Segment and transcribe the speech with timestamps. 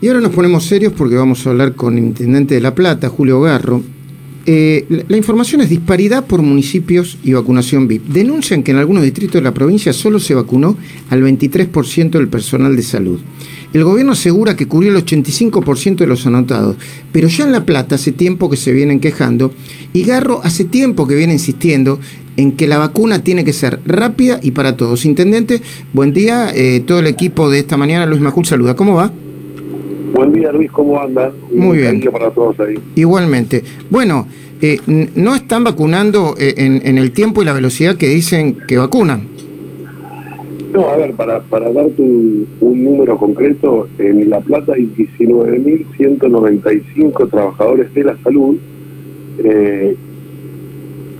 [0.00, 3.10] Y ahora nos ponemos serios porque vamos a hablar con el intendente de La Plata,
[3.10, 3.82] Julio Garro.
[4.46, 8.06] Eh, la, información es disparidad por municipios y vacunación VIP.
[8.06, 10.78] Denuncian que en algunos distritos de la provincia solo se vacunó
[11.10, 13.20] al 23% del personal de salud.
[13.74, 16.76] El gobierno asegura que cubrió el 85% de los anotados,
[17.12, 19.52] pero ya en La Plata hace tiempo que se vienen quejando
[19.92, 22.00] y Garro hace tiempo que viene insistiendo
[22.38, 25.04] en que la vacuna tiene que ser rápida y para todos.
[25.04, 25.60] Intendente,
[25.92, 26.50] buen día.
[26.54, 28.74] eh, todo el equipo de esta mañana, Luis Majul, saluda.
[28.74, 29.12] ¿Cómo va?
[30.12, 31.32] Buen día Luis, ¿cómo anda?
[31.52, 32.00] Muy bien.
[32.12, 32.78] para todos ahí.
[32.94, 33.64] Igualmente.
[33.90, 34.28] Bueno,
[34.60, 34.78] eh,
[35.14, 39.28] no están vacunando eh, en, en el tiempo y la velocidad que dicen que vacunan.
[40.72, 44.86] No, a ver, para, para darte un, un número concreto, en La Plata hay
[45.18, 48.56] 19.195 trabajadores de la salud
[49.38, 49.96] eh,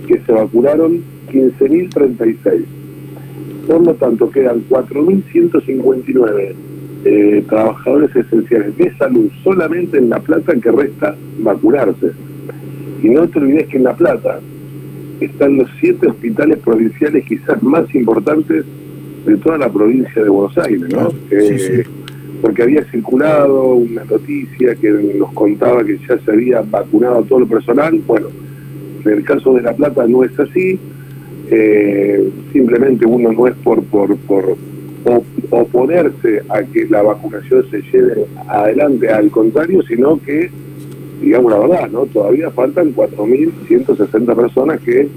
[0.06, 2.64] que se vacunaron 15.036.
[3.66, 6.54] Por lo tanto, quedan 4.159
[7.08, 12.10] eh, trabajadores esenciales de salud solamente en La Plata que resta vacunarse.
[13.00, 14.40] Y no te olvides que en La Plata
[15.20, 18.64] están los siete hospitales provinciales quizás más importantes
[19.24, 20.88] de toda la provincia de Buenos Aires, ¿no?
[20.88, 21.82] Claro, Eh, sí, sí.
[22.42, 27.38] Porque había circulado una noticia que nos contaba que ya se había vacunado a todo
[27.38, 28.00] el personal.
[28.04, 28.26] Bueno,
[29.04, 30.76] en el caso de La Plata no es así.
[31.52, 34.56] Eh, simplemente uno no es por, por, por
[35.50, 40.50] oponerse a que la vacunación se lleve adelante, al contrario, sino que,
[41.20, 42.06] digamos la verdad, ¿no?
[42.06, 45.08] Todavía faltan 4.160 personas que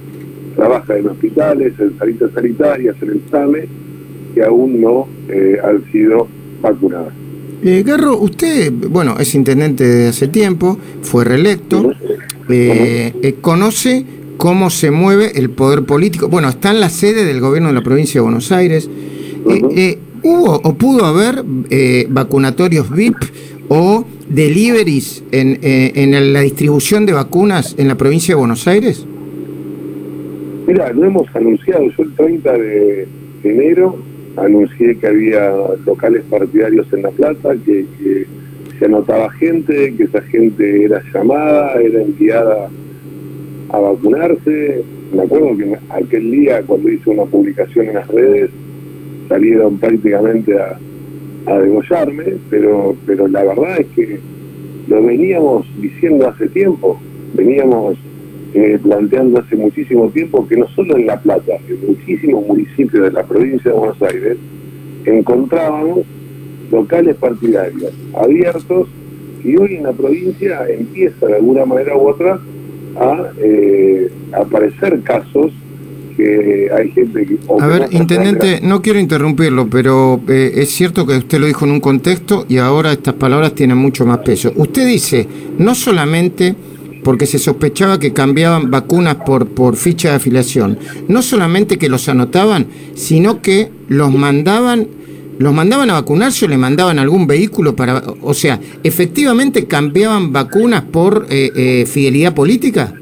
[0.55, 3.67] trabajan en hospitales, en salitas sanitarias, en el SAME,
[4.33, 6.27] que aún no eh, han sido
[6.61, 7.13] vacunadas.
[7.61, 11.91] Eh, Garro, usted, bueno, es intendente desde hace tiempo, fue reelecto,
[12.49, 14.05] eh, eh, conoce
[14.37, 16.29] cómo se mueve el poder político.
[16.29, 18.89] Bueno, está en la sede del gobierno de la provincia de Buenos Aires.
[19.47, 23.15] Eh, eh, ¿Hubo o pudo haber eh, vacunatorios VIP
[23.69, 29.05] o deliveries en, eh, en la distribución de vacunas en la provincia de Buenos Aires?
[30.67, 31.85] Mira, lo hemos anunciado.
[31.97, 33.07] Yo el 30 de
[33.43, 33.97] enero
[34.35, 35.53] anuncié que había
[35.85, 38.27] locales partidarios en La Plata, que, que
[38.77, 42.69] se anotaba gente, que esa gente era llamada, era enviada
[43.69, 44.83] a vacunarse.
[45.13, 48.51] Me acuerdo que aquel día, cuando hice una publicación en las redes,
[49.29, 50.77] salieron prácticamente a,
[51.57, 54.19] degollarme, pero, pero la verdad es que
[54.87, 56.99] lo veníamos diciendo hace tiempo,
[57.33, 57.97] veníamos
[58.53, 63.11] eh, planteando hace muchísimo tiempo que no solo en La Plata, en muchísimos municipios de
[63.11, 64.37] la provincia de Buenos Aires,
[65.05, 66.05] encontrábamos
[66.71, 68.87] locales partidarios abiertos
[69.43, 72.39] y hoy en la provincia empieza de alguna manera u otra
[72.99, 75.51] a eh, aparecer casos
[76.23, 77.37] hay gente que...
[77.59, 81.65] A ver, no intendente, no quiero interrumpirlo, pero eh, es cierto que usted lo dijo
[81.65, 84.51] en un contexto y ahora estas palabras tienen mucho más peso.
[84.55, 86.55] Usted dice, no solamente
[87.03, 92.09] porque se sospechaba que cambiaban vacunas por, por ficha de afiliación, no solamente que los
[92.09, 94.87] anotaban, sino que los mandaban,
[95.37, 100.83] los mandaban a vacunarse o le mandaban algún vehículo para, o sea, efectivamente cambiaban vacunas
[100.83, 102.93] por eh, eh, fidelidad política.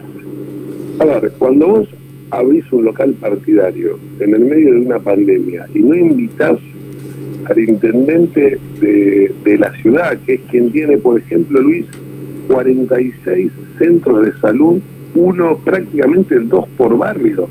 [1.00, 1.88] A ver, cuando vos
[2.32, 6.60] abrís un local partidario en el medio de una pandemia y no invitas
[7.46, 11.86] al intendente de, de la ciudad, que es quien tiene, por ejemplo, Luis,
[12.48, 14.80] 46 centros de salud,
[15.16, 17.48] uno prácticamente dos por barrio.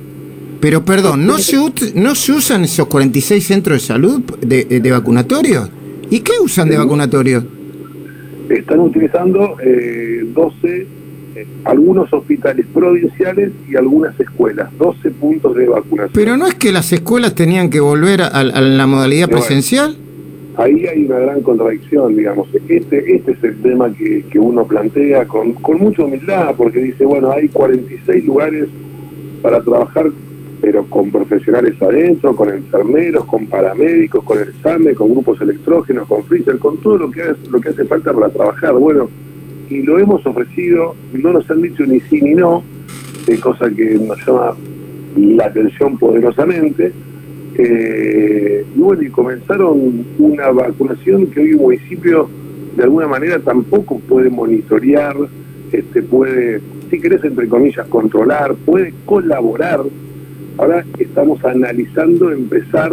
[0.60, 1.56] Pero perdón, ¿no se,
[1.94, 5.68] ¿no se usan esos 46 centros de salud de, de vacunatorio?
[6.10, 7.44] ¿Y qué usan de vacunatorio?
[8.48, 10.86] Están utilizando eh, 12, eh,
[11.64, 16.12] algunos hospitales provinciales y algunas escuelas, 12 puntos de vacunación.
[16.14, 19.96] Pero no es que las escuelas tenían que volver a, a la modalidad No, presencial.
[20.56, 22.48] ahí hay una gran contradicción, digamos.
[22.68, 27.04] Este, este es el tema que, que uno plantea con, con mucha humildad, porque dice,
[27.04, 28.68] bueno, hay 46 lugares
[29.42, 30.10] para trabajar,
[30.60, 36.24] pero con profesionales adentro, con enfermeros, con paramédicos, con el SAME, con grupos electrógenos, con
[36.24, 38.72] freezer, con todo lo que, hace, lo que hace falta para trabajar.
[38.74, 39.08] Bueno,
[39.68, 42.62] y lo hemos ofrecido, no nos han dicho ni sí ni no,
[43.26, 44.54] eh, cosa que nos llama
[45.16, 46.92] la atención poderosamente.
[47.58, 52.28] Eh, y bueno, y comenzaron una vacunación que hoy el municipio
[52.76, 55.16] de alguna manera tampoco puede monitorear,
[55.72, 56.60] este puede,
[56.90, 59.80] si querés entre comillas, controlar, puede colaborar.
[60.58, 62.92] Ahora estamos analizando empezar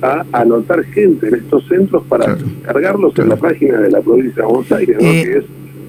[0.00, 3.30] a anotar gente en estos centros para Claro, cargarlos claro.
[3.32, 5.06] en la página de la provincia de Buenos Aires, ¿no?
[5.06, 5.44] Eh, que es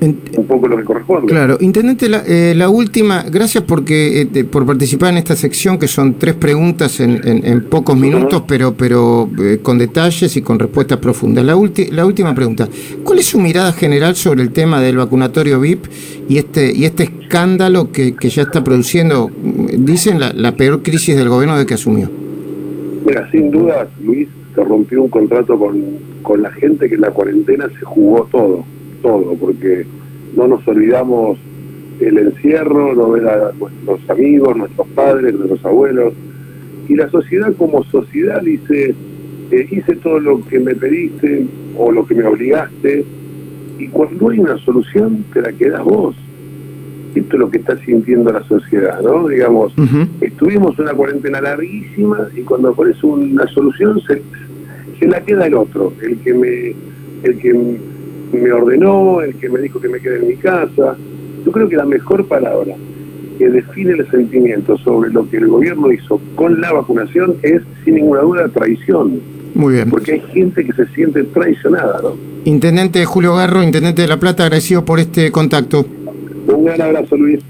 [0.07, 1.27] un poco lo que corresponde.
[1.31, 5.88] Claro, Intendente, la, eh, la última, gracias porque eh, por participar en esta sección, que
[5.88, 10.97] son tres preguntas en, en, pocos minutos, pero, pero eh, con detalles y con respuestas
[11.00, 11.45] profundas.
[11.45, 11.55] La,
[11.91, 12.67] la última pregunta,
[13.03, 15.85] ¿cuál es su mirada general sobre el tema del vacunatorio VIP
[16.29, 19.29] y este, y este escándalo que, que ya está produciendo,
[19.77, 22.09] dicen, la, la peor crisis del gobierno de que asumió?
[23.06, 25.81] Mira, sin duda, Luis, se rompió un contrato con,
[26.21, 28.63] con la gente que en la cuarentena se jugó todo
[29.03, 29.85] todo, porque
[30.35, 31.38] no nos olvidamos
[32.00, 36.13] el encierro, no ver a nuestros amigos, nuestros padres, nuestros abuelos.
[36.89, 38.95] Y la sociedad como sociedad dice,
[39.51, 41.45] eh, hice todo lo que me pediste
[41.77, 43.05] o lo que me obligaste,
[43.77, 46.15] y cuando hay una solución te la quedas vos.
[47.15, 49.27] Esto es lo que está sintiendo la sociedad, ¿no?
[49.27, 49.71] Digamos,
[50.19, 54.19] estuvimos una cuarentena larguísima y cuando aparece una solución se,
[54.97, 56.75] se la queda el otro, el que me,
[57.21, 57.53] el que
[58.38, 60.95] me ordenó, el que me dijo que me quede en mi casa.
[61.45, 62.75] Yo creo que la mejor palabra
[63.38, 67.95] que define el sentimiento sobre lo que el gobierno hizo con la vacunación es, sin
[67.95, 69.19] ninguna duda, traición.
[69.56, 69.89] Muy bien.
[69.89, 72.15] Porque hay gente que se siente traicionada, ¿no?
[72.45, 75.85] Intendente Julio Garro, Intendente de La Plata, agradecido por este contacto.
[76.47, 77.44] Un gran abrazo, Luis.